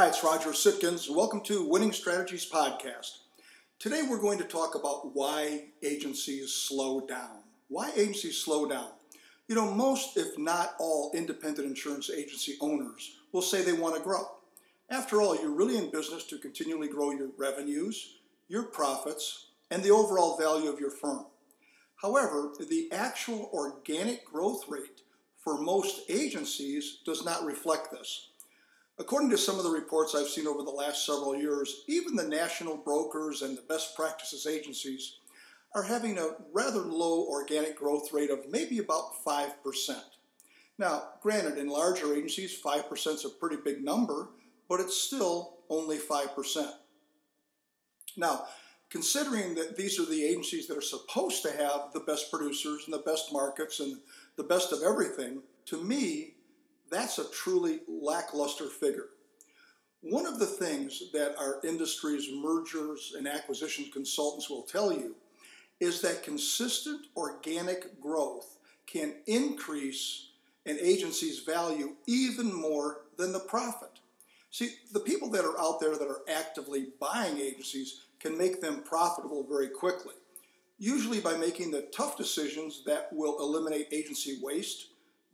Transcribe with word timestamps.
Hi, 0.00 0.08
it's 0.08 0.24
Roger 0.24 0.52
Sitkins. 0.52 1.14
Welcome 1.14 1.42
to 1.42 1.68
Winning 1.68 1.92
Strategies 1.92 2.50
Podcast. 2.50 3.18
Today 3.78 4.00
we're 4.08 4.18
going 4.18 4.38
to 4.38 4.44
talk 4.44 4.74
about 4.74 5.14
why 5.14 5.64
agencies 5.82 6.54
slow 6.54 7.06
down. 7.06 7.42
Why 7.68 7.90
agencies 7.94 8.38
slow 8.38 8.66
down. 8.66 8.92
You 9.46 9.56
know, 9.56 9.70
most, 9.70 10.16
if 10.16 10.38
not 10.38 10.74
all, 10.78 11.12
independent 11.14 11.68
insurance 11.68 12.08
agency 12.08 12.56
owners 12.62 13.18
will 13.32 13.42
say 13.42 13.60
they 13.60 13.74
want 13.74 13.94
to 13.94 14.00
grow. 14.00 14.22
After 14.88 15.20
all, 15.20 15.36
you're 15.36 15.50
really 15.50 15.76
in 15.76 15.90
business 15.90 16.24
to 16.28 16.38
continually 16.38 16.88
grow 16.88 17.10
your 17.10 17.28
revenues, 17.36 18.20
your 18.48 18.62
profits, 18.62 19.48
and 19.70 19.82
the 19.82 19.90
overall 19.90 20.38
value 20.38 20.70
of 20.70 20.80
your 20.80 20.92
firm. 20.92 21.26
However, 21.96 22.52
the 22.58 22.88
actual 22.90 23.50
organic 23.52 24.24
growth 24.24 24.64
rate 24.66 25.02
for 25.36 25.60
most 25.60 26.08
agencies 26.08 27.00
does 27.04 27.22
not 27.22 27.44
reflect 27.44 27.90
this. 27.90 28.29
According 29.00 29.30
to 29.30 29.38
some 29.38 29.56
of 29.56 29.64
the 29.64 29.70
reports 29.70 30.14
I've 30.14 30.28
seen 30.28 30.46
over 30.46 30.62
the 30.62 30.70
last 30.70 31.06
several 31.06 31.34
years, 31.34 31.84
even 31.88 32.14
the 32.14 32.28
national 32.28 32.76
brokers 32.76 33.40
and 33.40 33.56
the 33.56 33.62
best 33.62 33.96
practices 33.96 34.46
agencies 34.46 35.16
are 35.74 35.82
having 35.82 36.18
a 36.18 36.36
rather 36.52 36.80
low 36.80 37.24
organic 37.24 37.78
growth 37.78 38.12
rate 38.12 38.28
of 38.28 38.50
maybe 38.50 38.78
about 38.78 39.24
5%. 39.26 39.54
Now, 40.78 41.04
granted, 41.22 41.56
in 41.56 41.68
larger 41.68 42.14
agencies, 42.14 42.60
5% 42.62 43.14
is 43.14 43.24
a 43.24 43.30
pretty 43.30 43.56
big 43.64 43.82
number, 43.82 44.28
but 44.68 44.80
it's 44.80 45.00
still 45.00 45.60
only 45.70 45.96
5%. 45.96 46.70
Now, 48.18 48.44
considering 48.90 49.54
that 49.54 49.78
these 49.78 49.98
are 49.98 50.04
the 50.04 50.24
agencies 50.26 50.66
that 50.66 50.76
are 50.76 50.82
supposed 50.82 51.42
to 51.44 51.52
have 51.52 51.94
the 51.94 52.00
best 52.00 52.30
producers 52.30 52.82
and 52.84 52.92
the 52.92 52.98
best 52.98 53.32
markets 53.32 53.80
and 53.80 53.96
the 54.36 54.42
best 54.42 54.72
of 54.72 54.82
everything, 54.82 55.40
to 55.66 55.82
me, 55.82 56.34
that's 56.90 57.18
a 57.18 57.30
truly 57.30 57.80
lackluster 57.88 58.66
figure. 58.66 59.06
One 60.02 60.26
of 60.26 60.38
the 60.38 60.46
things 60.46 61.10
that 61.12 61.36
our 61.38 61.60
industry's 61.62 62.28
mergers 62.32 63.14
and 63.16 63.28
acquisition 63.28 63.90
consultants 63.92 64.48
will 64.48 64.62
tell 64.62 64.92
you 64.92 65.14
is 65.78 66.00
that 66.00 66.22
consistent 66.22 67.06
organic 67.16 68.00
growth 68.00 68.58
can 68.86 69.14
increase 69.26 70.28
an 70.66 70.78
agency's 70.80 71.40
value 71.40 71.94
even 72.06 72.52
more 72.52 73.02
than 73.16 73.32
the 73.32 73.40
profit. 73.40 74.00
See, 74.50 74.70
the 74.92 75.00
people 75.00 75.30
that 75.30 75.44
are 75.44 75.58
out 75.60 75.80
there 75.80 75.96
that 75.96 76.08
are 76.08 76.22
actively 76.28 76.88
buying 77.00 77.38
agencies 77.38 78.02
can 78.18 78.36
make 78.36 78.60
them 78.60 78.82
profitable 78.82 79.46
very 79.48 79.68
quickly, 79.68 80.14
usually 80.78 81.20
by 81.20 81.36
making 81.36 81.70
the 81.70 81.88
tough 81.94 82.16
decisions 82.16 82.82
that 82.84 83.12
will 83.12 83.38
eliminate 83.38 83.88
agency 83.92 84.38
waste, 84.42 84.88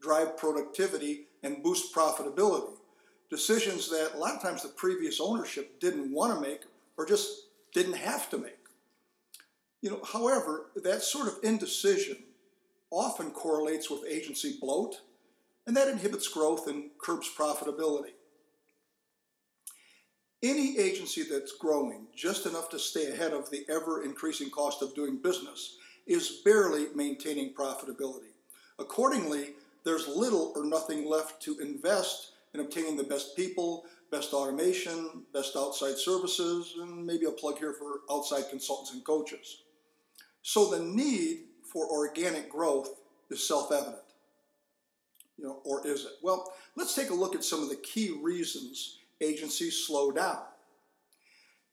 drive 0.06 0.36
productivity, 0.36 1.26
and 1.42 1.64
boost 1.64 1.92
profitability. 1.92 2.74
Decisions 3.28 3.90
that 3.90 4.12
a 4.14 4.18
lot 4.18 4.36
of 4.36 4.40
times 4.40 4.62
the 4.62 4.68
previous 4.68 5.20
ownership 5.20 5.80
didn't 5.80 6.12
want 6.12 6.32
to 6.32 6.40
make 6.40 6.60
or 6.96 7.04
just 7.04 7.48
didn't 7.74 7.96
have 7.96 8.30
to 8.30 8.38
make. 8.38 8.56
You 9.82 9.90
know, 9.90 10.00
however, 10.04 10.66
that 10.76 11.02
sort 11.02 11.26
of 11.26 11.38
indecision 11.42 12.18
often 12.92 13.32
correlates 13.32 13.90
with 13.90 14.08
agency 14.08 14.58
bloat, 14.60 15.00
and 15.66 15.76
that 15.76 15.88
inhibits 15.88 16.28
growth 16.28 16.68
and 16.68 16.90
curbs 17.02 17.28
profitability. 17.36 18.12
Any 20.40 20.78
agency 20.78 21.24
that's 21.28 21.56
growing 21.56 22.06
just 22.14 22.46
enough 22.46 22.68
to 22.70 22.78
stay 22.78 23.10
ahead 23.10 23.32
of 23.32 23.50
the 23.50 23.66
ever 23.68 24.04
increasing 24.04 24.50
cost 24.50 24.82
of 24.82 24.94
doing 24.94 25.16
business 25.16 25.78
is 26.06 26.42
barely 26.44 26.86
maintaining 26.94 27.52
profitability. 27.52 28.30
Accordingly, 28.78 29.54
there's 29.86 30.08
little 30.08 30.52
or 30.56 30.64
nothing 30.64 31.08
left 31.08 31.40
to 31.44 31.58
invest 31.60 32.32
in 32.52 32.60
obtaining 32.60 32.96
the 32.96 33.04
best 33.04 33.36
people, 33.36 33.84
best 34.10 34.32
automation, 34.32 35.22
best 35.32 35.56
outside 35.56 35.96
services, 35.96 36.74
and 36.80 37.06
maybe 37.06 37.26
a 37.26 37.30
plug 37.30 37.56
here 37.56 37.72
for 37.72 38.00
outside 38.10 38.50
consultants 38.50 38.92
and 38.92 39.04
coaches. 39.04 39.62
So 40.42 40.68
the 40.68 40.80
need 40.80 41.44
for 41.72 41.86
organic 41.86 42.50
growth 42.50 42.90
is 43.30 43.46
self-evident. 43.46 44.02
You 45.38 45.44
know, 45.44 45.60
or 45.64 45.86
is 45.86 46.04
it? 46.04 46.12
Well, 46.20 46.52
let's 46.74 46.94
take 46.94 47.10
a 47.10 47.14
look 47.14 47.36
at 47.36 47.44
some 47.44 47.62
of 47.62 47.68
the 47.68 47.76
key 47.76 48.18
reasons 48.20 48.98
agencies 49.20 49.86
slow 49.86 50.10
down. 50.10 50.40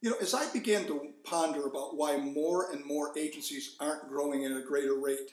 You 0.01 0.11
know, 0.11 0.17
as 0.21 0.35
I 0.35 0.51
began 0.51 0.85
to 0.85 1.13
ponder 1.23 1.65
about 1.65 1.97
why 1.97 2.17
more 2.17 2.71
and 2.71 2.85
more 2.85 3.17
agencies 3.17 3.75
aren't 3.79 4.09
growing 4.09 4.45
at 4.45 4.51
a 4.51 4.61
greater 4.61 4.99
rate, 4.99 5.31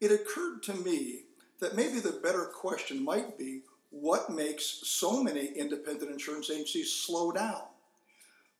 it 0.00 0.12
occurred 0.12 0.62
to 0.64 0.74
me 0.74 1.24
that 1.60 1.76
maybe 1.76 2.00
the 2.00 2.20
better 2.22 2.46
question 2.46 3.04
might 3.04 3.38
be 3.38 3.62
what 3.90 4.30
makes 4.30 4.82
so 4.84 5.22
many 5.22 5.46
independent 5.46 6.10
insurance 6.10 6.50
agencies 6.50 6.92
slow 6.92 7.32
down? 7.32 7.62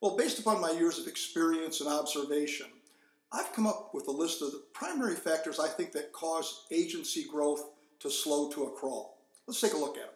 Well, 0.01 0.17
based 0.17 0.39
upon 0.39 0.61
my 0.61 0.71
years 0.71 0.99
of 0.99 1.07
experience 1.07 1.81
and 1.81 1.89
observation, 1.89 2.67
I've 3.33 3.53
come 3.53 3.67
up 3.67 3.95
with 3.95 4.09
a 4.09 4.13
list 4.13 4.43
of 4.43 4.51
the 4.51 4.63
primary 4.73 5.15
factors 5.15 5.61
I 5.61 5.69
think 5.69 5.93
that 5.93 6.13
cause 6.13 6.67
agency 6.71 7.25
growth 7.25 7.71
to 8.01 8.11
slow 8.11 8.51
to 8.51 8.65
a 8.65 8.71
crawl. 8.71 9.19
Let's 9.47 9.61
take 9.61 9.75
a 9.75 9.79
look 9.79 9.97
at 9.97 10.05
them. 10.05 10.15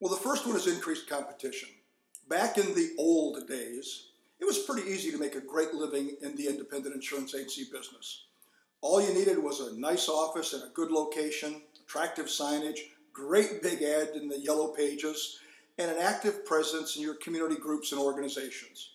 Well, 0.00 0.12
the 0.12 0.20
first 0.20 0.46
one 0.46 0.56
is 0.56 0.66
increased 0.66 1.08
competition. 1.08 1.68
Back 2.28 2.56
in 2.56 2.74
the 2.74 2.94
old 2.98 3.46
days, 3.46 4.06
it 4.40 4.46
was 4.46 4.58
pretty 4.58 4.90
easy 4.90 5.10
to 5.10 5.18
make 5.18 5.34
a 5.34 5.40
great 5.40 5.74
living 5.74 6.16
in 6.22 6.34
the 6.36 6.48
independent 6.48 6.94
insurance 6.94 7.34
agency 7.34 7.64
business. 7.64 8.24
All 8.82 9.00
you 9.00 9.12
needed 9.12 9.38
was 9.38 9.60
a 9.60 9.78
nice 9.78 10.08
office 10.08 10.52
and 10.52 10.62
a 10.62 10.74
good 10.74 10.90
location, 10.90 11.62
attractive 11.84 12.26
signage, 12.26 12.78
great 13.12 13.62
big 13.62 13.82
ad 13.82 14.10
in 14.14 14.28
the 14.28 14.38
yellow 14.38 14.68
pages, 14.68 15.38
and 15.78 15.90
an 15.90 15.98
active 15.98 16.44
presence 16.44 16.96
in 16.96 17.02
your 17.02 17.14
community 17.14 17.56
groups 17.56 17.92
and 17.92 18.00
organizations. 18.00 18.92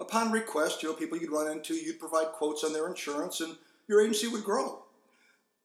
Upon 0.00 0.32
request, 0.32 0.82
you 0.82 0.88
know, 0.88 0.94
people 0.94 1.18
you'd 1.18 1.30
run 1.30 1.50
into, 1.50 1.74
you'd 1.74 2.00
provide 2.00 2.32
quotes 2.32 2.64
on 2.64 2.72
their 2.72 2.88
insurance, 2.88 3.40
and 3.40 3.56
your 3.88 4.00
agency 4.00 4.28
would 4.28 4.44
grow. 4.44 4.82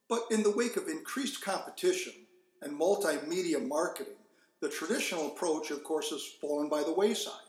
But 0.07 0.23
in 0.31 0.43
the 0.43 0.51
wake 0.51 0.75
of 0.75 0.87
increased 0.87 1.41
competition 1.41 2.13
and 2.61 2.79
multimedia 2.79 3.65
marketing, 3.65 4.13
the 4.61 4.69
traditional 4.69 5.27
approach, 5.27 5.71
of 5.71 5.83
course, 5.83 6.09
has 6.09 6.25
fallen 6.41 6.67
by 6.67 6.83
the 6.83 6.93
wayside. 6.93 7.48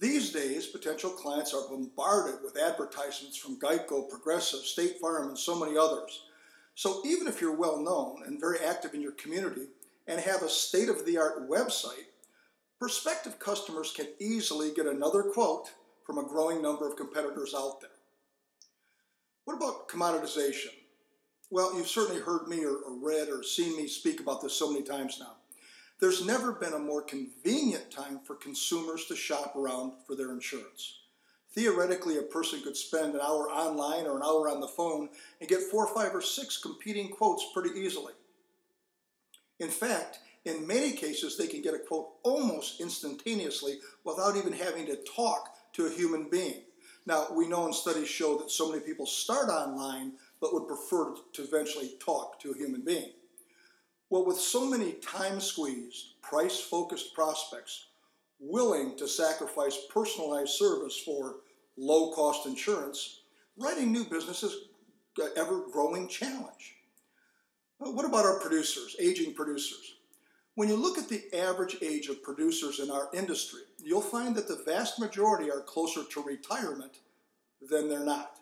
These 0.00 0.32
days, 0.32 0.66
potential 0.66 1.10
clients 1.10 1.54
are 1.54 1.68
bombarded 1.68 2.42
with 2.42 2.58
advertisements 2.58 3.36
from 3.36 3.58
Geico, 3.58 4.08
Progressive, 4.08 4.60
State 4.60 4.98
Farm, 5.00 5.28
and 5.28 5.38
so 5.38 5.58
many 5.58 5.76
others 5.78 6.22
so 6.74 7.02
even 7.04 7.28
if 7.28 7.40
you're 7.40 7.56
well 7.56 7.78
known 7.80 8.22
and 8.26 8.40
very 8.40 8.58
active 8.58 8.94
in 8.94 9.00
your 9.00 9.12
community 9.12 9.68
and 10.06 10.20
have 10.20 10.42
a 10.42 10.48
state 10.48 10.88
of 10.88 11.06
the 11.06 11.16
art 11.16 11.48
website, 11.48 12.08
prospective 12.78 13.38
customers 13.38 13.92
can 13.96 14.08
easily 14.18 14.72
get 14.74 14.86
another 14.86 15.22
quote 15.22 15.70
from 16.04 16.18
a 16.18 16.28
growing 16.28 16.60
number 16.60 16.88
of 16.88 16.96
competitors 16.96 17.54
out 17.56 17.80
there. 17.80 17.90
What 19.44 19.56
about 19.56 19.88
commoditization? 19.88 20.72
Well, 21.50 21.76
you've 21.76 21.88
certainly 21.88 22.20
heard 22.20 22.48
me 22.48 22.64
or, 22.64 22.78
read 23.00 23.28
or 23.28 23.42
seen 23.42 23.76
me 23.76 23.86
speak 23.86 24.20
about 24.20 24.42
this 24.42 24.54
so 24.54 24.72
many 24.72 24.84
times 24.84 25.18
now. 25.20 25.36
There's 26.00 26.26
never 26.26 26.52
been 26.52 26.72
a 26.72 26.78
more 26.78 27.02
convenient 27.02 27.90
time 27.90 28.20
for 28.24 28.34
consumers 28.34 29.06
to 29.06 29.16
shop 29.16 29.54
around 29.56 29.92
for 30.06 30.16
their 30.16 30.32
insurance. 30.32 31.00
Theoretically, 31.52 32.18
a 32.18 32.22
person 32.22 32.62
could 32.62 32.76
spend 32.76 33.14
an 33.14 33.20
hour 33.20 33.48
online 33.48 34.06
or 34.06 34.16
an 34.16 34.22
hour 34.24 34.48
on 34.48 34.60
the 34.60 34.66
phone 34.66 35.08
and 35.40 35.48
get 35.48 35.62
four, 35.62 35.86
five, 35.94 36.12
or 36.12 36.20
six 36.20 36.58
competing 36.58 37.10
quotes 37.10 37.46
pretty 37.54 37.78
easily. 37.78 38.12
In 39.60 39.68
fact, 39.68 40.18
in 40.44 40.66
many 40.66 40.92
cases, 40.92 41.38
they 41.38 41.46
can 41.46 41.62
get 41.62 41.74
a 41.74 41.78
quote 41.78 42.08
almost 42.24 42.80
instantaneously 42.80 43.78
without 44.02 44.36
even 44.36 44.52
having 44.52 44.86
to 44.86 44.96
talk 45.16 45.56
to 45.74 45.86
a 45.86 45.90
human 45.90 46.28
being. 46.28 46.62
Now, 47.06 47.28
we 47.32 47.46
know 47.46 47.66
and 47.66 47.74
studies 47.74 48.08
show 48.08 48.36
that 48.38 48.50
so 48.50 48.70
many 48.70 48.82
people 48.82 49.06
start 49.06 49.48
online 49.48 50.14
but 50.40 50.52
would 50.52 50.66
prefer 50.66 51.14
to 51.34 51.42
eventually 51.42 51.92
talk 52.00 52.40
to 52.40 52.50
a 52.50 52.56
human 52.56 52.82
being. 52.82 53.10
Well, 54.10 54.24
with 54.24 54.38
so 54.38 54.68
many 54.68 54.92
time 54.94 55.40
squeezed, 55.40 56.20
price 56.22 56.60
focused 56.60 57.14
prospects 57.14 57.86
willing 58.38 58.96
to 58.98 59.08
sacrifice 59.08 59.78
personalized 59.90 60.50
service 60.50 60.98
for 61.04 61.36
low 61.76 62.12
cost 62.12 62.46
insurance, 62.46 63.22
writing 63.56 63.92
new 63.92 64.04
business 64.04 64.42
is 64.42 64.54
an 65.18 65.30
ever 65.36 65.64
growing 65.72 66.08
challenge. 66.08 66.76
But 67.80 67.94
What 67.94 68.04
about 68.04 68.24
our 68.24 68.38
producers, 68.40 68.96
aging 69.00 69.34
producers? 69.34 69.96
When 70.54 70.68
you 70.68 70.76
look 70.76 70.98
at 70.98 71.08
the 71.08 71.24
average 71.36 71.76
age 71.82 72.08
of 72.08 72.22
producers 72.22 72.78
in 72.78 72.90
our 72.90 73.08
industry, 73.12 73.62
you'll 73.82 74.00
find 74.00 74.36
that 74.36 74.46
the 74.46 74.62
vast 74.64 75.00
majority 75.00 75.50
are 75.50 75.60
closer 75.60 76.02
to 76.04 76.22
retirement 76.22 76.98
than 77.60 77.88
they're 77.88 78.04
not. 78.04 78.38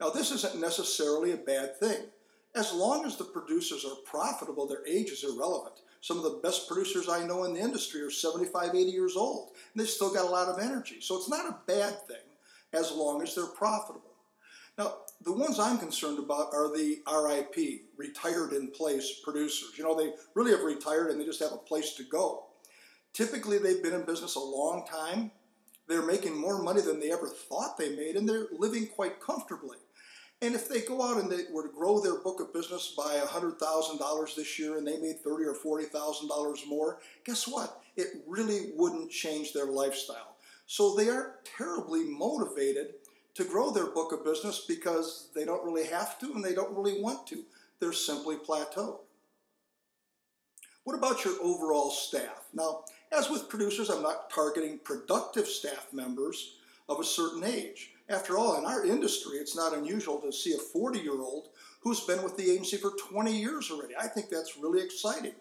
Now, 0.00 0.10
this 0.10 0.30
isn't 0.30 0.60
necessarily 0.60 1.32
a 1.32 1.36
bad 1.36 1.78
thing. 1.78 2.04
As 2.54 2.72
long 2.72 3.06
as 3.06 3.16
the 3.16 3.24
producers 3.24 3.84
are 3.84 3.96
profitable, 4.04 4.66
their 4.66 4.86
age 4.86 5.10
is 5.10 5.24
irrelevant. 5.24 5.76
Some 6.02 6.18
of 6.18 6.24
the 6.24 6.40
best 6.42 6.68
producers 6.68 7.08
I 7.08 7.24
know 7.24 7.44
in 7.44 7.54
the 7.54 7.60
industry 7.60 8.02
are 8.02 8.10
75, 8.10 8.74
80 8.74 8.90
years 8.90 9.16
old, 9.16 9.52
and 9.72 9.80
they've 9.80 9.88
still 9.88 10.12
got 10.12 10.26
a 10.26 10.30
lot 10.30 10.48
of 10.48 10.60
energy. 10.60 11.00
So 11.00 11.16
it's 11.16 11.30
not 11.30 11.48
a 11.48 11.58
bad 11.66 12.06
thing 12.06 12.16
as 12.74 12.92
long 12.92 13.22
as 13.22 13.34
they're 13.34 13.46
profitable. 13.46 14.12
Now, 14.76 14.96
the 15.22 15.32
ones 15.32 15.60
I'm 15.60 15.78
concerned 15.78 16.18
about 16.18 16.52
are 16.52 16.68
the 16.68 17.00
RIP, 17.06 17.82
retired 17.96 18.52
in 18.52 18.70
place 18.70 19.20
producers. 19.22 19.72
You 19.76 19.84
know, 19.84 19.96
they 19.96 20.12
really 20.34 20.50
have 20.50 20.62
retired 20.62 21.10
and 21.10 21.20
they 21.20 21.24
just 21.24 21.42
have 21.42 21.52
a 21.52 21.58
place 21.58 21.94
to 21.94 22.04
go. 22.04 22.46
Typically, 23.12 23.58
they've 23.58 23.82
been 23.82 23.94
in 23.94 24.04
business 24.04 24.34
a 24.34 24.40
long 24.40 24.86
time. 24.86 25.30
They're 25.88 26.02
making 26.02 26.36
more 26.36 26.62
money 26.62 26.80
than 26.80 27.00
they 27.00 27.12
ever 27.12 27.28
thought 27.28 27.76
they 27.76 27.94
made, 27.94 28.16
and 28.16 28.26
they're 28.26 28.46
living 28.52 28.86
quite 28.86 29.20
comfortably. 29.20 29.76
And 30.42 30.56
if 30.56 30.68
they 30.68 30.80
go 30.80 31.00
out 31.00 31.22
and 31.22 31.30
they 31.30 31.44
were 31.52 31.62
to 31.62 31.72
grow 31.72 32.00
their 32.00 32.16
book 32.16 32.40
of 32.40 32.52
business 32.52 32.94
by 32.96 33.20
$100,000 33.24 34.34
this 34.34 34.58
year 34.58 34.76
and 34.76 34.84
they 34.84 34.98
made 34.98 35.20
thirty 35.20 35.44
or 35.44 35.54
$40,000 35.54 36.68
more, 36.68 36.98
guess 37.24 37.46
what? 37.46 37.80
It 37.96 38.24
really 38.26 38.72
wouldn't 38.74 39.12
change 39.12 39.52
their 39.52 39.66
lifestyle. 39.66 40.36
So 40.66 40.96
they 40.96 41.08
aren't 41.08 41.44
terribly 41.44 42.04
motivated 42.04 42.94
to 43.34 43.44
grow 43.44 43.70
their 43.70 43.86
book 43.86 44.12
of 44.12 44.24
business 44.24 44.64
because 44.66 45.28
they 45.32 45.44
don't 45.44 45.64
really 45.64 45.86
have 45.86 46.18
to 46.18 46.32
and 46.32 46.44
they 46.44 46.54
don't 46.54 46.76
really 46.76 47.00
want 47.00 47.24
to. 47.28 47.44
They're 47.78 47.92
simply 47.92 48.36
plateaued. 48.36 48.98
What 50.82 50.96
about 50.96 51.24
your 51.24 51.34
overall 51.40 51.90
staff? 51.90 52.48
Now, 52.52 52.84
as 53.12 53.30
with 53.30 53.48
producers, 53.48 53.90
I'm 53.90 54.02
not 54.02 54.28
targeting 54.28 54.80
productive 54.82 55.46
staff 55.46 55.86
members 55.92 56.56
of 56.88 56.98
a 56.98 57.04
certain 57.04 57.44
age. 57.44 57.91
After 58.08 58.36
all, 58.36 58.58
in 58.58 58.64
our 58.64 58.84
industry, 58.84 59.38
it's 59.38 59.56
not 59.56 59.76
unusual 59.76 60.20
to 60.20 60.32
see 60.32 60.54
a 60.54 60.58
40 60.58 60.98
year 60.98 61.20
old 61.20 61.48
who's 61.80 62.00
been 62.00 62.22
with 62.22 62.36
the 62.36 62.50
agency 62.50 62.76
for 62.76 62.92
20 63.10 63.32
years 63.32 63.70
already. 63.70 63.94
I 63.96 64.06
think 64.06 64.28
that's 64.28 64.58
really 64.58 64.82
exciting. 64.82 65.34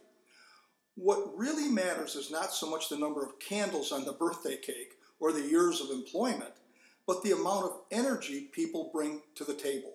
What 0.95 1.37
really 1.37 1.69
matters 1.69 2.15
is 2.15 2.31
not 2.31 2.53
so 2.53 2.69
much 2.69 2.89
the 2.89 2.97
number 2.97 3.23
of 3.23 3.39
candles 3.39 3.91
on 3.91 4.05
the 4.05 4.13
birthday 4.13 4.57
cake 4.57 4.93
or 5.19 5.31
the 5.31 5.41
years 5.41 5.81
of 5.81 5.89
employment, 5.89 6.53
but 7.07 7.23
the 7.23 7.31
amount 7.31 7.65
of 7.65 7.81
energy 7.91 8.49
people 8.51 8.89
bring 8.93 9.21
to 9.35 9.43
the 9.43 9.53
table. 9.53 9.93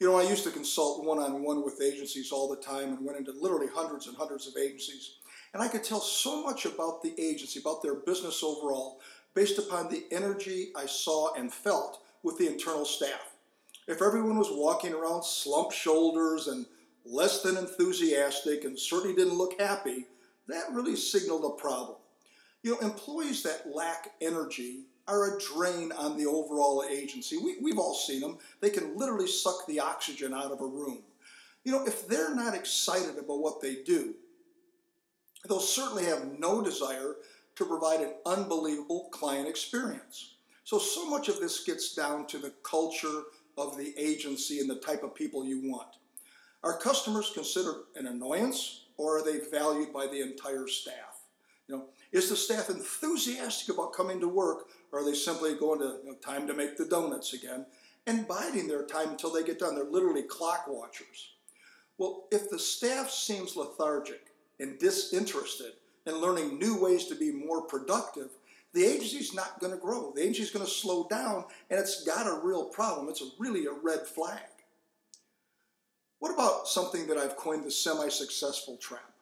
You 0.00 0.08
know, 0.08 0.18
I 0.18 0.28
used 0.28 0.44
to 0.44 0.50
consult 0.50 1.04
one 1.04 1.18
on 1.18 1.42
one 1.42 1.64
with 1.64 1.80
agencies 1.80 2.32
all 2.32 2.48
the 2.48 2.60
time 2.60 2.88
and 2.88 3.04
went 3.04 3.18
into 3.18 3.32
literally 3.32 3.68
hundreds 3.72 4.06
and 4.06 4.16
hundreds 4.16 4.46
of 4.46 4.54
agencies. 4.56 5.16
And 5.52 5.62
I 5.62 5.68
could 5.68 5.84
tell 5.84 6.00
so 6.00 6.42
much 6.42 6.66
about 6.66 7.02
the 7.02 7.14
agency, 7.18 7.60
about 7.60 7.80
their 7.80 7.94
business 7.94 8.42
overall, 8.42 9.00
based 9.34 9.58
upon 9.58 9.88
the 9.88 10.04
energy 10.10 10.70
I 10.76 10.86
saw 10.86 11.34
and 11.34 11.52
felt 11.52 12.02
with 12.22 12.38
the 12.38 12.46
internal 12.46 12.84
staff. 12.84 13.34
If 13.86 14.00
everyone 14.00 14.38
was 14.38 14.50
walking 14.50 14.94
around 14.94 15.24
slumped 15.24 15.74
shoulders 15.74 16.46
and 16.46 16.64
less 17.04 17.42
than 17.42 17.56
enthusiastic 17.56 18.64
and 18.64 18.78
certainly 18.78 19.14
didn't 19.14 19.36
look 19.36 19.60
happy, 19.60 20.06
that 20.48 20.72
really 20.72 20.96
signaled 20.96 21.44
a 21.44 21.60
problem. 21.60 21.98
You 22.62 22.72
know, 22.72 22.78
employees 22.78 23.42
that 23.42 23.74
lack 23.74 24.12
energy 24.22 24.84
are 25.06 25.36
a 25.36 25.40
drain 25.40 25.92
on 25.92 26.16
the 26.16 26.26
overall 26.26 26.84
agency. 26.90 27.36
We, 27.36 27.56
we've 27.60 27.78
all 27.78 27.94
seen 27.94 28.20
them. 28.20 28.38
They 28.60 28.70
can 28.70 28.96
literally 28.96 29.26
suck 29.26 29.66
the 29.66 29.80
oxygen 29.80 30.32
out 30.32 30.50
of 30.50 30.62
a 30.62 30.66
room. 30.66 31.02
You 31.64 31.72
know, 31.72 31.84
if 31.84 32.08
they're 32.08 32.34
not 32.34 32.54
excited 32.54 33.18
about 33.18 33.40
what 33.40 33.60
they 33.60 33.76
do, 33.84 34.14
they'll 35.46 35.60
certainly 35.60 36.04
have 36.06 36.38
no 36.38 36.62
desire 36.62 37.16
to 37.56 37.64
provide 37.64 38.00
an 38.00 38.14
unbelievable 38.26 39.08
client 39.12 39.48
experience. 39.48 40.34
So, 40.64 40.78
so 40.78 41.08
much 41.08 41.28
of 41.28 41.40
this 41.40 41.64
gets 41.64 41.94
down 41.94 42.26
to 42.28 42.38
the 42.38 42.52
culture 42.62 43.22
of 43.56 43.76
the 43.76 43.94
agency 43.98 44.60
and 44.60 44.68
the 44.68 44.76
type 44.76 45.02
of 45.02 45.14
people 45.14 45.44
you 45.44 45.70
want. 45.70 45.96
Are 46.62 46.78
customers 46.78 47.30
considered 47.34 47.84
an 47.94 48.06
annoyance 48.06 48.86
or 48.96 49.18
are 49.18 49.24
they 49.24 49.40
valued 49.50 49.92
by 49.92 50.06
the 50.06 50.22
entire 50.22 50.66
staff? 50.66 51.20
You 51.68 51.76
know, 51.76 51.84
is 52.12 52.28
the 52.28 52.36
staff 52.36 52.70
enthusiastic 52.70 53.74
about 53.74 53.92
coming 53.92 54.20
to 54.20 54.28
work 54.28 54.68
or 54.90 55.00
are 55.00 55.04
they 55.04 55.14
simply 55.14 55.54
going 55.54 55.80
to 55.80 55.98
you 56.02 56.10
know, 56.10 56.14
time 56.14 56.46
to 56.46 56.54
make 56.54 56.76
the 56.76 56.86
donuts 56.86 57.34
again 57.34 57.66
and 58.06 58.28
biding 58.28 58.68
their 58.68 58.84
time 58.84 59.10
until 59.10 59.32
they 59.32 59.44
get 59.44 59.58
done? 59.58 59.74
They're 59.74 59.84
literally 59.84 60.22
clock 60.22 60.66
watchers. 60.68 61.34
Well, 61.98 62.24
if 62.30 62.50
the 62.50 62.58
staff 62.58 63.10
seems 63.10 63.56
lethargic 63.56 64.32
and 64.58 64.78
disinterested 64.78 65.72
in 66.06 66.20
learning 66.20 66.58
new 66.58 66.76
ways 66.80 67.06
to 67.06 67.14
be 67.14 67.32
more 67.32 67.62
productive, 67.62 68.30
the 68.72 68.84
agency's 68.84 69.32
not 69.32 69.60
going 69.60 69.72
to 69.72 69.78
grow. 69.78 70.12
The 70.14 70.22
agency's 70.22 70.50
going 70.50 70.64
to 70.64 70.70
slow 70.70 71.06
down, 71.08 71.44
and 71.70 71.78
it's 71.78 72.04
got 72.04 72.26
a 72.26 72.44
real 72.44 72.64
problem. 72.64 73.08
It's 73.08 73.22
a, 73.22 73.28
really 73.38 73.66
a 73.66 73.72
red 73.72 74.00
flag. 74.00 74.40
What 76.18 76.32
about 76.32 76.68
something 76.68 77.06
that 77.06 77.16
I've 77.16 77.36
coined 77.36 77.64
the 77.64 77.70
semi 77.70 78.08
successful 78.08 78.76
trap? 78.78 79.12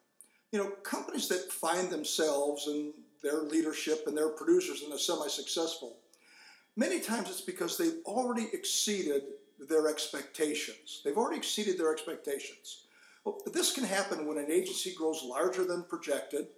You 0.53 0.59
know, 0.59 0.71
companies 0.83 1.29
that 1.29 1.53
find 1.53 1.91
themselves 1.91 2.67
and 2.67 2.95
their 3.23 3.43
leadership 3.43 4.05
and 4.07 4.17
their 4.17 4.29
producers 4.29 4.83
in 4.83 4.91
the 4.91 4.99
semi 4.99 5.29
successful, 5.29 5.97
many 6.77 7.01
times 7.01 7.29
it's 7.29 7.41
because 7.41 7.77
they've 7.77 8.01
already 8.07 8.49
exceeded 8.53 9.23
their 9.69 9.89
expectations. 9.89 11.03
They've 11.05 11.17
already 11.17 11.39
exceeded 11.39 11.79
their 11.79 11.93
expectations. 11.93 12.85
Well, 13.25 13.39
this 13.53 13.73
can 13.73 13.85
happen 13.85 14.27
when 14.27 14.39
an 14.39 14.51
agency 14.51 14.95
grows 14.95 15.23
larger 15.23 15.65
than 15.65 15.85
projected, 15.85 16.49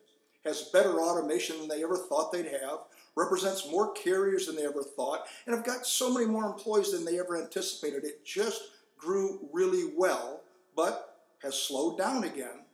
has 0.44 0.70
better 0.72 1.00
automation 1.00 1.58
than 1.58 1.68
they 1.68 1.82
ever 1.82 1.96
thought 1.96 2.32
they'd 2.32 2.46
have, 2.46 2.80
represents 3.16 3.70
more 3.70 3.92
carriers 3.92 4.46
than 4.46 4.56
they 4.56 4.64
ever 4.64 4.82
thought, 4.82 5.26
and 5.46 5.54
have 5.54 5.64
got 5.64 5.86
so 5.86 6.12
many 6.12 6.26
more 6.26 6.44
employees 6.44 6.92
than 6.92 7.04
they 7.04 7.18
ever 7.18 7.40
anticipated. 7.40 8.04
It 8.04 8.24
just 8.24 8.62
grew 8.98 9.48
really 9.52 9.92
well, 9.96 10.42
but 10.76 11.18
has 11.42 11.54
slowed 11.54 11.98
down 11.98 12.24
again. 12.24 12.64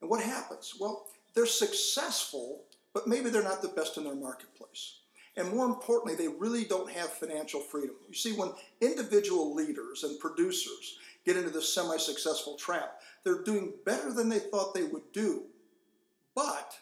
And 0.00 0.10
what 0.10 0.22
happens? 0.22 0.74
Well, 0.78 1.06
they're 1.34 1.46
successful, 1.46 2.62
but 2.92 3.06
maybe 3.06 3.30
they're 3.30 3.42
not 3.42 3.62
the 3.62 3.68
best 3.68 3.96
in 3.96 4.04
their 4.04 4.14
marketplace. 4.14 4.98
And 5.36 5.50
more 5.50 5.66
importantly, 5.66 6.14
they 6.14 6.28
really 6.28 6.64
don't 6.64 6.90
have 6.90 7.10
financial 7.10 7.60
freedom. 7.60 7.96
You 8.08 8.14
see, 8.14 8.32
when 8.32 8.52
individual 8.80 9.54
leaders 9.54 10.04
and 10.04 10.18
producers 10.20 10.98
get 11.24 11.36
into 11.36 11.50
this 11.50 11.72
semi 11.74 11.96
successful 11.96 12.56
trap, 12.56 13.00
they're 13.24 13.42
doing 13.42 13.72
better 13.84 14.12
than 14.12 14.28
they 14.28 14.38
thought 14.38 14.74
they 14.74 14.84
would 14.84 15.10
do, 15.12 15.42
but 16.34 16.76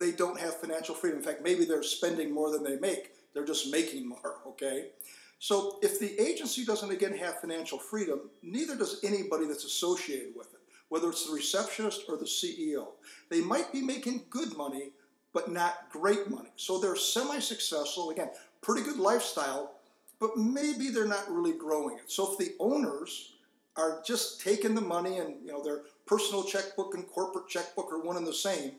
they 0.00 0.12
don't 0.12 0.38
have 0.38 0.56
financial 0.60 0.94
freedom. 0.94 1.18
In 1.18 1.24
fact, 1.24 1.42
maybe 1.42 1.64
they're 1.64 1.82
spending 1.82 2.32
more 2.32 2.50
than 2.50 2.64
they 2.64 2.78
make, 2.78 3.12
they're 3.32 3.44
just 3.44 3.70
making 3.70 4.08
more, 4.08 4.40
okay? 4.46 4.90
So 5.38 5.78
if 5.82 5.98
the 5.98 6.18
agency 6.20 6.64
doesn't 6.64 6.90
again 6.90 7.16
have 7.18 7.40
financial 7.40 7.78
freedom, 7.78 8.30
neither 8.42 8.76
does 8.76 9.00
anybody 9.04 9.46
that's 9.46 9.64
associated 9.64 10.32
with 10.34 10.52
it, 10.54 10.60
whether 10.88 11.10
it's 11.10 11.26
the 11.26 11.34
receptionist 11.34 12.04
or 12.08 12.16
the 12.16 12.24
CEO. 12.24 12.88
They 13.30 13.40
might 13.40 13.72
be 13.72 13.82
making 13.82 14.24
good 14.30 14.56
money, 14.56 14.92
but 15.32 15.50
not 15.50 15.90
great 15.90 16.30
money. 16.30 16.50
So 16.56 16.78
they're 16.78 16.96
semi 16.96 17.40
successful, 17.40 18.10
again, 18.10 18.30
pretty 18.62 18.82
good 18.82 18.98
lifestyle, 18.98 19.72
but 20.20 20.36
maybe 20.36 20.88
they're 20.88 21.06
not 21.06 21.30
really 21.30 21.52
growing 21.52 21.98
it. 21.98 22.10
So 22.10 22.32
if 22.32 22.38
the 22.38 22.54
owners 22.58 23.34
are 23.76 24.02
just 24.06 24.40
taking 24.40 24.74
the 24.74 24.80
money 24.80 25.18
and 25.18 25.34
you 25.44 25.52
know 25.52 25.62
their 25.62 25.82
personal 26.06 26.44
checkbook 26.44 26.94
and 26.94 27.06
corporate 27.08 27.48
checkbook 27.48 27.92
are 27.92 28.00
one 28.00 28.16
and 28.16 28.26
the 28.26 28.32
same 28.32 28.72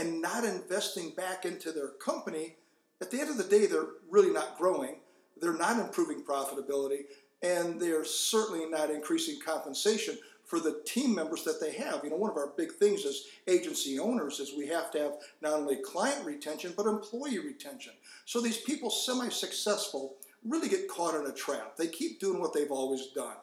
and 0.00 0.22
not 0.22 0.44
investing 0.44 1.10
back 1.10 1.44
into 1.44 1.72
their 1.72 1.88
company, 1.88 2.56
at 3.02 3.10
the 3.10 3.20
end 3.20 3.28
of 3.30 3.36
the 3.36 3.44
day, 3.44 3.66
they're 3.66 3.88
really 4.10 4.32
not 4.32 4.56
growing. 4.56 4.96
They're 5.40 5.56
not 5.56 5.78
improving 5.78 6.22
profitability, 6.22 7.04
and 7.42 7.80
they're 7.80 8.04
certainly 8.04 8.68
not 8.68 8.90
increasing 8.90 9.38
compensation 9.44 10.18
for 10.44 10.58
the 10.58 10.80
team 10.84 11.14
members 11.14 11.44
that 11.44 11.60
they 11.60 11.72
have. 11.72 12.00
You 12.02 12.10
know, 12.10 12.16
one 12.16 12.30
of 12.30 12.36
our 12.36 12.52
big 12.56 12.72
things 12.72 13.06
as 13.06 13.24
agency 13.46 13.98
owners 13.98 14.40
is 14.40 14.52
we 14.56 14.66
have 14.66 14.90
to 14.92 14.98
have 14.98 15.12
not 15.40 15.52
only 15.52 15.76
client 15.76 16.26
retention, 16.26 16.74
but 16.76 16.86
employee 16.86 17.38
retention. 17.38 17.92
So 18.24 18.40
these 18.40 18.58
people, 18.58 18.90
semi 18.90 19.28
successful, 19.28 20.16
really 20.44 20.68
get 20.68 20.88
caught 20.88 21.14
in 21.14 21.26
a 21.26 21.32
trap. 21.32 21.76
They 21.76 21.86
keep 21.86 22.20
doing 22.20 22.40
what 22.40 22.52
they've 22.52 22.70
always 22.70 23.08
done. 23.14 23.36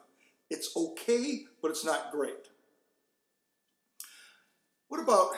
It's 0.50 0.76
okay, 0.76 1.46
but 1.62 1.72
it's 1.72 1.86
not 1.86 2.12
great. 2.12 2.50
What 4.90 5.02
about 5.02 5.32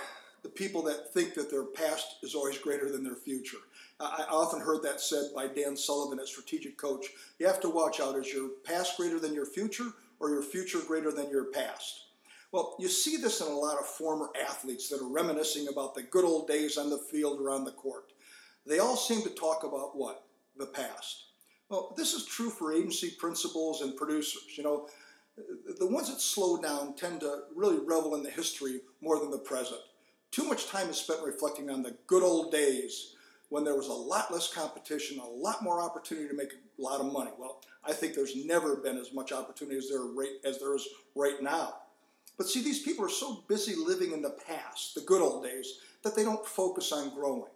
the 0.43 0.50
people 0.50 0.81
that 0.84 1.13
think 1.13 1.34
that 1.34 1.51
their 1.51 1.65
past 1.65 2.17
is 2.24 2.36
always 2.36 2.58
greater 2.58 2.91
than 2.91 3.03
their 3.03 3.15
future? 3.15 3.58
I 4.00 4.25
often 4.29 4.62
heard 4.62 4.84
that 4.84 5.01
said 5.01 5.31
by 5.36 5.48
Dan 5.48 5.75
Sullivan, 5.75 6.19
a 6.19 6.27
strategic 6.27 6.77
coach. 6.77 7.08
You 7.38 7.48
have 7.48 7.60
to 7.62 7.69
watch 7.69 8.00
out 8.00 8.15
is 8.15 8.31
your 8.34 8.50
past 8.63 8.96
greater 8.96 9.19
than 9.19 9.34
your 9.34 9.46
future 9.46 9.91
or 10.19 10.29
your 10.29 10.41
future 10.41 10.79
greater 10.88 11.12
than 11.12 11.29
your 11.29 11.46
past? 11.46 12.05
Well, 12.51 12.75
you 12.79 12.88
see 12.88 13.17
this 13.17 13.41
in 13.41 13.48
a 13.48 13.51
lot 13.51 13.77
of 13.77 13.86
former 13.86 14.29
athletes 14.48 14.89
that 14.89 15.01
are 15.01 15.12
reminiscing 15.12 15.67
about 15.67 15.96
the 15.96 16.03
good 16.03 16.25
old 16.25 16.48
days 16.48 16.77
on 16.77 16.89
the 16.89 16.98
field 16.98 17.39
or 17.39 17.51
on 17.51 17.63
the 17.63 17.72
court. 17.72 18.13
They 18.65 18.79
all 18.79 18.96
seem 18.96 19.22
to 19.24 19.29
talk 19.29 19.63
about 19.63 19.96
what? 19.96 20.25
The 20.58 20.65
past. 20.65 21.25
Well, 21.69 21.93
this 21.96 22.13
is 22.13 22.25
true 22.25 22.50
for 22.50 22.74
agency 22.74 23.12
principals 23.19 23.81
and 23.81 23.96
producers. 23.96 24.58
You 24.58 24.63
know, 24.63 24.88
the 25.77 25.88
ones 25.88 26.10
that 26.10 26.19
slow 26.19 26.58
down 26.58 26.96
tend 26.96 27.22
to 27.22 27.43
really 27.55 27.79
revel 27.79 28.15
in 28.15 28.24
the 28.24 28.31
history 28.31 28.81
more 29.01 29.19
than 29.19 29.31
the 29.31 29.38
present. 29.38 29.81
Too 30.31 30.43
much 30.43 30.67
time 30.67 30.89
is 30.89 30.98
spent 30.98 31.24
reflecting 31.24 31.69
on 31.69 31.81
the 31.81 31.95
good 32.07 32.24
old 32.24 32.51
days 32.51 33.15
when 33.50 33.63
there 33.63 33.75
was 33.75 33.88
a 33.88 33.93
lot 33.93 34.31
less 34.31 34.53
competition, 34.53 35.19
a 35.19 35.27
lot 35.27 35.63
more 35.63 35.81
opportunity 35.81 36.27
to 36.27 36.36
make 36.36 36.53
a 36.53 36.81
lot 36.81 37.01
of 37.01 37.12
money. 37.12 37.31
Well, 37.38 37.62
I 37.83 37.93
think 37.93 38.13
there's 38.13 38.36
never 38.36 38.75
been 38.75 38.98
as 38.98 39.12
much 39.12 39.31
opportunity 39.31 39.77
as 39.77 39.89
there, 39.89 40.01
right, 40.01 40.36
as 40.45 40.59
there 40.59 40.75
is 40.75 40.88
right 41.15 41.41
now. 41.41 41.75
But 42.38 42.48
see, 42.48 42.63
these 42.63 42.83
people 42.83 43.03
are 43.03 43.09
so 43.09 43.43
busy 43.48 43.75
living 43.75 44.12
in 44.12 44.21
the 44.21 44.38
past, 44.48 44.93
the 44.95 45.01
good 45.01 45.21
old 45.21 45.43
days, 45.43 45.79
that 46.03 46.15
they 46.15 46.24
don't 46.24 46.45
focus 46.45 46.91
on 46.91 47.13
growing. 47.13 47.51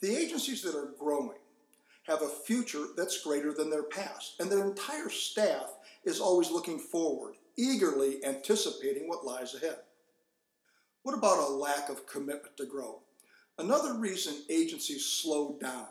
The 0.00 0.16
agencies 0.16 0.62
that 0.62 0.74
are 0.74 0.94
growing 0.98 1.38
have 2.04 2.22
a 2.22 2.28
future 2.28 2.86
that's 2.96 3.22
greater 3.22 3.52
than 3.52 3.70
their 3.70 3.82
past, 3.82 4.40
and 4.40 4.50
their 4.50 4.66
entire 4.66 5.10
staff 5.10 5.74
is 6.04 6.20
always 6.20 6.50
looking 6.50 6.78
forward, 6.78 7.34
eagerly 7.56 8.24
anticipating 8.24 9.06
what 9.06 9.24
lies 9.24 9.54
ahead. 9.54 9.78
What 11.06 11.16
about 11.16 11.38
a 11.38 11.52
lack 11.52 11.88
of 11.88 12.04
commitment 12.04 12.56
to 12.56 12.66
grow? 12.66 12.98
Another 13.60 13.94
reason 13.94 14.42
agencies 14.50 15.06
slow 15.06 15.56
down 15.60 15.86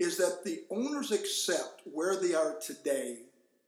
is 0.00 0.16
that 0.16 0.42
the 0.42 0.64
owners 0.72 1.12
accept 1.12 1.82
where 1.84 2.16
they 2.16 2.34
are 2.34 2.58
today, 2.58 3.18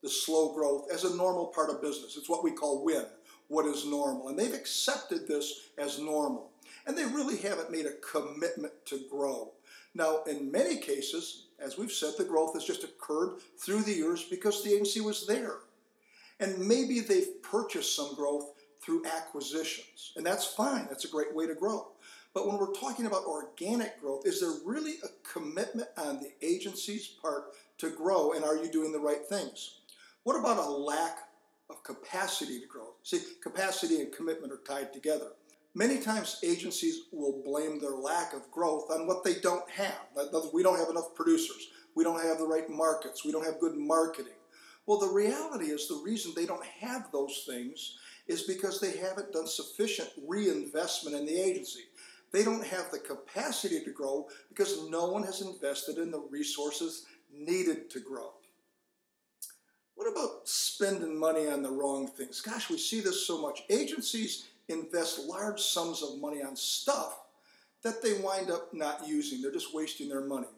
the 0.03 0.09
slow 0.09 0.53
growth, 0.55 0.89
as 0.93 1.05
a 1.05 1.17
normal 1.17 1.47
part 1.47 1.71
of 1.71 1.81
business. 1.81 2.17
It's 2.17 2.29
what 2.29 2.43
we 2.43 2.51
call 2.51 2.85
win, 2.85 3.05
what 3.47 3.67
is 3.67 3.87
normal. 3.87 4.27
And 4.27 4.37
they've 4.37 4.53
accepted 4.53 5.29
this 5.29 5.69
as 5.79 6.01
normal. 6.01 6.51
And 6.85 6.99
they 6.99 7.05
really 7.05 7.37
haven't 7.37 7.71
made 7.71 7.87
a 7.87 7.93
commitment 8.05 8.73
to 8.87 8.99
grow. 9.09 9.53
Now, 9.95 10.25
in 10.25 10.51
many 10.51 10.79
cases, 10.79 11.45
as 11.61 11.79
we've 11.79 11.93
said, 11.93 12.15
the 12.19 12.25
growth 12.25 12.55
has 12.55 12.65
just 12.65 12.83
occurred 12.83 13.37
through 13.57 13.85
the 13.85 13.95
years 13.95 14.25
because 14.25 14.65
the 14.65 14.73
agency 14.73 15.01
was 15.01 15.29
there. 15.29 15.59
And 16.41 16.59
maybe 16.59 16.99
they've 16.99 17.41
purchased 17.41 17.95
some 17.95 18.17
growth 18.17 18.51
through 18.83 19.05
acquisitions. 19.07 20.13
And 20.17 20.25
that's 20.25 20.47
fine, 20.47 20.87
that's 20.89 21.05
a 21.05 21.11
great 21.11 21.35
way 21.35 21.47
to 21.47 21.55
grow. 21.55 21.89
But 22.35 22.47
when 22.47 22.59
we're 22.59 22.75
talking 22.75 23.07
about 23.07 23.25
organic 23.25 24.01
growth, 24.01 24.27
is 24.27 24.41
there 24.41 24.53
really 24.65 24.97
a 25.03 25.09
commitment 25.33 25.89
on 25.97 26.21
the 26.21 26.33
agency's 26.43 27.07
part 27.07 27.55
to 27.79 27.91
grow, 27.91 28.33
and 28.33 28.45
are 28.45 28.57
you 28.57 28.71
doing 28.71 28.93
the 28.93 29.01
right 29.01 29.25
things? 29.27 29.81
What 30.25 30.39
about 30.39 30.59
a 30.59 30.71
lack 30.71 31.19
of 31.71 31.83
capacity 31.83 32.61
to 32.61 32.67
grow? 32.67 32.95
See, 33.03 33.21
capacity 33.43 34.01
and 34.01 34.13
commitment 34.13 34.53
are 34.53 34.61
tied 34.67 34.93
together. 34.93 35.29
Many 35.75 35.99
times 35.99 36.41
agencies 36.43 37.05
will 37.13 37.43
blame 37.45 37.81
their 37.81 37.97
lack 37.97 38.33
of 38.33 38.51
growth 38.51 38.91
on 38.91 39.07
what 39.07 39.25
they 39.25 39.35
don't 39.35 39.69
have. 39.71 40.09
We 40.53 40.63
don't 40.63 40.79
have 40.79 40.89
enough 40.91 41.15
producers. 41.15 41.69
We 41.95 42.05
don't 42.05 42.23
have 42.23 42.39
the 42.39 42.47
right 42.47 42.69
markets. 42.69 43.25
We 43.25 43.33
don't 43.33 43.45
have 43.45 43.61
good 43.61 43.77
marketing. 43.77 44.33
Well, 44.87 44.99
the 44.99 45.09
reality 45.09 45.67
is 45.67 45.89
the 45.89 46.01
reason 46.05 46.33
they 46.35 46.47
don't 46.47 46.65
have 46.65 47.11
those 47.13 47.45
things 47.47 47.99
is 48.29 48.43
because 48.43 48.81
they 48.81 48.97
haven't 48.97 49.33
done 49.33 49.47
sufficient 49.47 50.11
reinvestment 50.27 51.17
in 51.17 51.27
the 51.27 51.41
agency. 51.41 51.85
They 52.33 52.45
don't 52.45 52.67
have 52.67 52.91
the 52.91 52.99
capacity 52.99 53.83
to 53.85 53.91
grow 53.91 54.29
because 54.49 54.89
no 54.91 55.07
one 55.07 55.23
has 55.23 55.43
invested 55.43 55.99
in 55.99 56.11
the 56.11 56.25
resources 56.31 57.07
needed 57.33 57.89
to 57.91 58.01
grow. 58.01 58.33
What 59.95 60.11
about 60.11 60.47
spending 60.47 61.19
money 61.19 61.49
on 61.49 61.63
the 61.63 61.71
wrong 61.71 62.07
things? 62.07 62.41
Gosh, 62.41 62.69
we 62.69 62.79
see 62.79 63.01
this 63.01 63.27
so 63.27 63.41
much. 63.41 63.63
Agencies 63.71 64.49
invest 64.69 65.21
large 65.21 65.61
sums 65.61 66.03
of 66.03 66.21
money 66.21 66.43
on 66.43 66.57
stuff 66.57 67.21
that 67.83 68.03
they 68.03 68.15
wind 68.15 68.51
up 68.51 68.75
not 68.75 69.07
using. 69.07 69.41
They're 69.41 69.53
just 69.53 69.75
wasting 69.75 70.09
their 70.09 70.21
money. 70.21 70.49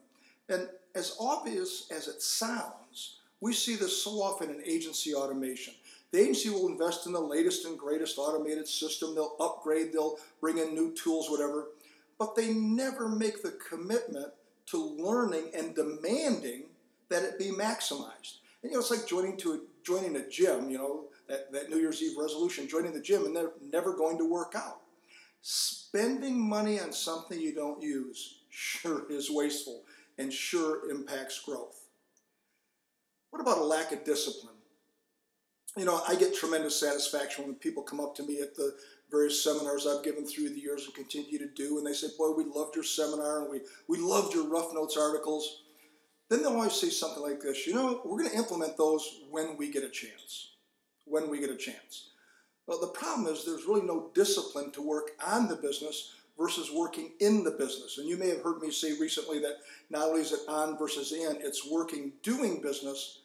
And 0.48 0.68
as 0.94 1.16
obvious 1.20 1.86
as 1.94 2.08
it 2.08 2.22
sounds, 2.22 3.18
we 3.40 3.52
see 3.52 3.76
this 3.76 4.02
so 4.02 4.22
often 4.22 4.50
in 4.50 4.62
agency 4.64 5.14
automation. 5.14 5.74
The 6.12 6.20
agency 6.20 6.48
will 6.48 6.68
invest 6.68 7.06
in 7.06 7.12
the 7.12 7.20
latest 7.20 7.66
and 7.66 7.78
greatest 7.78 8.18
automated 8.18 8.66
system. 8.66 9.14
They'll 9.14 9.36
upgrade, 9.40 9.92
they'll 9.92 10.16
bring 10.40 10.58
in 10.58 10.74
new 10.74 10.94
tools, 10.94 11.30
whatever. 11.30 11.68
But 12.18 12.34
they 12.34 12.52
never 12.52 13.08
make 13.08 13.42
the 13.42 13.58
commitment 13.68 14.32
to 14.66 14.96
learning 14.98 15.50
and 15.54 15.74
demanding 15.74 16.64
that 17.10 17.22
it 17.22 17.38
be 17.38 17.50
maximized. 17.50 18.38
And 18.62 18.70
you 18.70 18.72
know, 18.72 18.80
it's 18.80 18.90
like 18.90 19.06
joining 19.06 19.36
to 19.38 19.52
a, 19.52 19.58
joining 19.84 20.16
a 20.16 20.28
gym. 20.28 20.70
You 20.70 20.78
know, 20.78 21.04
that, 21.28 21.52
that 21.52 21.70
New 21.70 21.78
Year's 21.78 22.02
Eve 22.02 22.16
resolution, 22.18 22.68
joining 22.68 22.92
the 22.92 23.00
gym, 23.00 23.24
and 23.24 23.36
they're 23.36 23.52
never 23.72 23.94
going 23.94 24.18
to 24.18 24.28
work 24.28 24.54
out. 24.56 24.80
Spending 25.42 26.40
money 26.40 26.80
on 26.80 26.92
something 26.92 27.40
you 27.40 27.54
don't 27.54 27.82
use 27.82 28.40
sure 28.50 29.10
is 29.10 29.30
wasteful 29.30 29.82
and 30.18 30.32
sure 30.32 30.90
impacts 30.90 31.40
growth. 31.40 31.84
What 33.30 33.40
about 33.40 33.58
a 33.58 33.64
lack 33.64 33.92
of 33.92 34.04
discipline? 34.04 34.57
You 35.78 35.86
know, 35.86 36.00
I 36.08 36.14
get 36.14 36.34
tremendous 36.34 36.78
satisfaction 36.78 37.44
when 37.44 37.54
people 37.54 37.82
come 37.82 38.00
up 38.00 38.14
to 38.16 38.22
me 38.22 38.40
at 38.40 38.54
the 38.54 38.74
various 39.10 39.42
seminars 39.42 39.86
I've 39.86 40.04
given 40.04 40.26
through 40.26 40.50
the 40.50 40.60
years 40.60 40.84
and 40.84 40.94
continue 40.94 41.38
to 41.38 41.48
do, 41.48 41.78
and 41.78 41.86
they 41.86 41.92
say, 41.92 42.08
Boy, 42.18 42.32
we 42.32 42.44
loved 42.44 42.74
your 42.74 42.84
seminar 42.84 43.42
and 43.42 43.50
we, 43.50 43.60
we 43.88 43.98
loved 43.98 44.34
your 44.34 44.48
Rough 44.48 44.74
Notes 44.74 44.96
articles. 44.96 45.62
Then 46.28 46.42
they'll 46.42 46.52
always 46.52 46.74
say 46.74 46.90
something 46.90 47.22
like 47.22 47.40
this 47.40 47.66
You 47.66 47.74
know, 47.74 48.02
we're 48.04 48.18
going 48.18 48.30
to 48.30 48.36
implement 48.36 48.76
those 48.76 49.22
when 49.30 49.56
we 49.56 49.70
get 49.70 49.84
a 49.84 49.88
chance. 49.88 50.50
When 51.06 51.30
we 51.30 51.40
get 51.40 51.50
a 51.50 51.56
chance. 51.56 52.10
Well, 52.66 52.80
the 52.80 52.88
problem 52.88 53.32
is 53.32 53.44
there's 53.44 53.64
really 53.64 53.86
no 53.86 54.10
discipline 54.14 54.70
to 54.72 54.82
work 54.82 55.12
on 55.26 55.48
the 55.48 55.56
business 55.56 56.14
versus 56.38 56.70
working 56.70 57.12
in 57.18 57.42
the 57.42 57.50
business. 57.52 57.96
And 57.98 58.06
you 58.06 58.18
may 58.18 58.28
have 58.28 58.42
heard 58.42 58.60
me 58.60 58.70
say 58.70 58.92
recently 58.98 59.40
that 59.40 59.56
not 59.88 60.08
only 60.08 60.20
is 60.20 60.32
it 60.32 60.40
on 60.48 60.78
versus 60.78 61.12
in, 61.12 61.38
it's 61.40 61.68
working 61.68 62.12
doing 62.22 62.60
business 62.60 63.22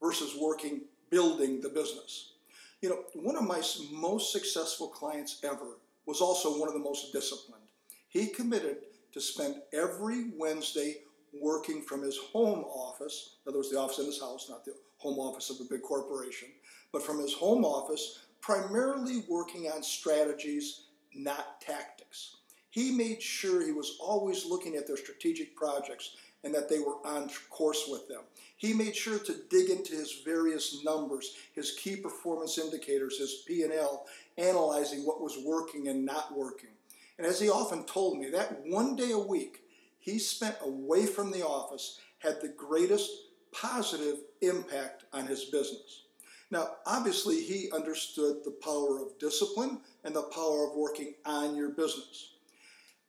versus 0.00 0.36
working 0.38 0.82
building 1.12 1.60
the 1.60 1.68
business. 1.68 2.32
You 2.80 2.88
know, 2.88 3.04
one 3.14 3.36
of 3.36 3.44
my 3.44 3.62
most 3.92 4.32
successful 4.32 4.88
clients 4.88 5.40
ever 5.44 5.76
was 6.06 6.20
also 6.20 6.58
one 6.58 6.68
of 6.68 6.74
the 6.74 6.80
most 6.80 7.12
disciplined. 7.12 7.62
He 8.08 8.26
committed 8.26 8.78
to 9.12 9.20
spend 9.20 9.56
every 9.72 10.30
Wednesday 10.36 10.96
working 11.38 11.82
from 11.82 12.02
his 12.02 12.16
home 12.16 12.64
office, 12.64 13.36
in 13.44 13.50
other 13.50 13.58
words, 13.58 13.70
the 13.70 13.78
office 13.78 13.98
in 13.98 14.06
his 14.06 14.20
house, 14.20 14.48
not 14.48 14.64
the 14.64 14.74
home 14.96 15.18
office 15.18 15.50
of 15.50 15.56
a 15.60 15.68
big 15.68 15.82
corporation, 15.82 16.48
but 16.92 17.02
from 17.02 17.20
his 17.20 17.34
home 17.34 17.64
office, 17.64 18.20
primarily 18.40 19.22
working 19.28 19.66
on 19.66 19.82
strategies, 19.82 20.86
not 21.14 21.60
tactics. 21.60 22.36
He 22.70 22.90
made 22.90 23.22
sure 23.22 23.64
he 23.64 23.72
was 23.72 23.98
always 24.00 24.46
looking 24.46 24.76
at 24.76 24.86
their 24.86 24.96
strategic 24.96 25.54
projects 25.56 26.16
and 26.44 26.54
that 26.54 26.68
they 26.68 26.78
were 26.78 27.04
on 27.04 27.30
course 27.50 27.86
with 27.88 28.08
them. 28.08 28.22
He 28.56 28.72
made 28.72 28.96
sure 28.96 29.18
to 29.18 29.36
dig 29.50 29.70
into 29.70 29.94
his 29.94 30.22
various 30.24 30.84
numbers, 30.84 31.34
his 31.54 31.72
key 31.72 31.96
performance 31.96 32.58
indicators, 32.58 33.18
his 33.18 33.42
P&L, 33.46 34.06
analyzing 34.38 35.00
what 35.04 35.20
was 35.20 35.38
working 35.44 35.88
and 35.88 36.04
not 36.04 36.36
working. 36.36 36.70
And 37.18 37.26
as 37.26 37.40
he 37.40 37.50
often 37.50 37.84
told 37.84 38.18
me, 38.18 38.30
that 38.30 38.60
one 38.66 38.96
day 38.96 39.12
a 39.12 39.18
week 39.18 39.62
he 39.98 40.18
spent 40.18 40.56
away 40.62 41.06
from 41.06 41.30
the 41.30 41.46
office 41.46 42.00
had 42.18 42.40
the 42.40 42.48
greatest 42.48 43.10
positive 43.52 44.18
impact 44.40 45.04
on 45.12 45.26
his 45.26 45.44
business. 45.46 46.04
Now, 46.50 46.76
obviously, 46.86 47.40
he 47.40 47.70
understood 47.72 48.44
the 48.44 48.58
power 48.62 49.00
of 49.00 49.18
discipline 49.18 49.80
and 50.04 50.14
the 50.14 50.22
power 50.22 50.66
of 50.66 50.76
working 50.76 51.14
on 51.24 51.56
your 51.56 51.70
business 51.70 52.31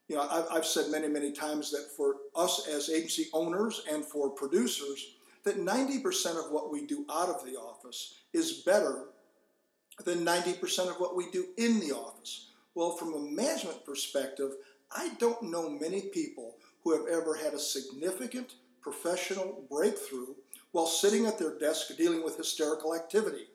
you 0.08 0.16
know, 0.16 0.28
I've, 0.30 0.46
I've 0.52 0.66
said 0.66 0.92
many, 0.92 1.08
many 1.08 1.32
times 1.32 1.72
that 1.72 1.90
for 1.96 2.18
us 2.36 2.68
as 2.68 2.90
agency 2.90 3.28
owners 3.34 3.84
and 3.90 4.04
for 4.04 4.30
producers, 4.30 5.16
that 5.44 5.58
90% 5.58 6.46
of 6.46 6.52
what 6.52 6.72
we 6.72 6.86
do 6.86 7.06
out 7.12 7.30
of 7.30 7.46
the 7.46 7.58
office 7.58 8.22
is 8.34 8.64
better 8.66 9.06
than 10.06 10.26
90% 10.26 10.90
of 10.90 10.96
what 11.00 11.16
we 11.16 11.30
do 11.32 11.48
in 11.58 11.80
the 11.80 11.92
office. 11.92 12.50
Well, 12.76 12.92
from 12.92 13.14
a 13.14 13.20
management 13.20 13.86
perspective, 13.86 14.52
I 14.92 15.12
don't 15.20 15.44
know 15.44 15.70
many 15.70 16.02
people 16.02 16.56
who 16.84 16.92
have 16.98 17.08
ever 17.08 17.36
had 17.36 17.54
a 17.54 17.60
significant 17.60 18.56
professional 18.82 19.66
breakthrough 19.70 20.36
while 20.72 20.88
sitting 20.88 21.26
at 21.26 21.40
their 21.40 21.58
desk 21.58 21.96
dealing 21.98 22.24
with 22.24 22.38
hysterical 22.38 22.96
activity. 22.96 23.46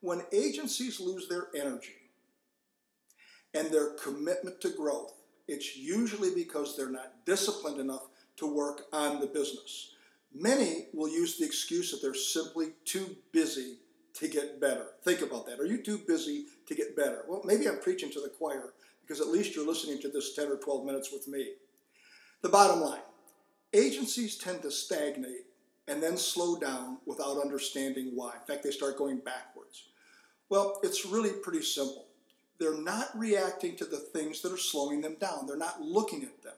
When 0.00 0.22
agencies 0.32 1.00
lose 1.00 1.28
their 1.28 1.48
energy 1.54 1.96
and 3.54 3.70
their 3.70 3.90
commitment 3.94 4.60
to 4.60 4.70
growth, 4.70 5.14
it's 5.48 5.76
usually 5.76 6.34
because 6.34 6.76
they're 6.76 6.90
not 6.90 7.24
disciplined 7.26 7.80
enough 7.80 8.06
to 8.36 8.46
work 8.46 8.86
on 8.92 9.20
the 9.20 9.26
business. 9.26 9.94
Many 10.34 10.86
will 10.92 11.08
use 11.08 11.36
the 11.36 11.44
excuse 11.44 11.90
that 11.90 12.00
they're 12.02 12.14
simply 12.14 12.68
too 12.84 13.16
busy 13.32 13.76
to 14.14 14.28
get 14.28 14.60
better. 14.60 14.86
Think 15.04 15.22
about 15.22 15.46
that. 15.46 15.60
Are 15.60 15.66
you 15.66 15.82
too 15.82 15.98
busy 16.06 16.46
to 16.66 16.74
get 16.74 16.96
better? 16.96 17.24
Well, 17.28 17.42
maybe 17.44 17.68
I'm 17.68 17.80
preaching 17.80 18.10
to 18.12 18.20
the 18.20 18.28
choir 18.28 18.72
because 19.02 19.20
at 19.20 19.28
least 19.28 19.54
you're 19.54 19.66
listening 19.66 20.00
to 20.02 20.08
this 20.08 20.34
10 20.34 20.48
or 20.48 20.56
12 20.56 20.84
minutes 20.84 21.12
with 21.12 21.26
me. 21.28 21.54
The 22.42 22.48
bottom 22.48 22.80
line 22.80 23.00
agencies 23.72 24.36
tend 24.36 24.62
to 24.62 24.70
stagnate 24.70 25.46
and 25.86 26.02
then 26.02 26.16
slow 26.16 26.58
down 26.58 26.98
without 27.06 27.40
understanding 27.40 28.12
why. 28.14 28.32
In 28.34 28.46
fact, 28.46 28.64
they 28.64 28.70
start 28.70 28.98
going 28.98 29.18
backwards. 29.18 29.88
Well, 30.48 30.80
it's 30.82 31.06
really 31.06 31.30
pretty 31.30 31.62
simple 31.62 32.06
they're 32.60 32.80
not 32.80 33.08
reacting 33.18 33.74
to 33.76 33.86
the 33.86 33.96
things 33.96 34.42
that 34.42 34.52
are 34.52 34.58
slowing 34.58 35.00
them 35.00 35.16
down. 35.18 35.46
They're 35.46 35.56
not 35.56 35.80
looking 35.80 36.22
at 36.22 36.42
them. 36.42 36.52